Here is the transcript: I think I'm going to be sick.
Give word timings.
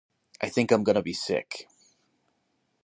I 0.41 0.49
think 0.49 0.71
I'm 0.71 0.83
going 0.83 0.95
to 0.95 1.03
be 1.03 1.13
sick. 1.13 1.67